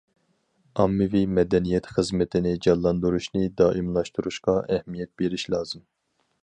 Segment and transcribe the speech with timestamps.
[0.83, 5.89] ئاممىۋى مەدەنىيەت خىزمىتىنى جانلاندۇرۇشنى دائىملاشتۇرۇشقا ئەھمىيەت بېرىش لازىم.